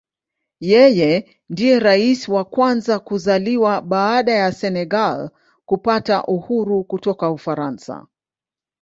[0.71, 1.11] Yeye
[1.49, 5.29] ndiye Rais wa kwanza kuzaliwa baada ya Senegal
[5.65, 8.07] kupata uhuru kutoka Ufaransa.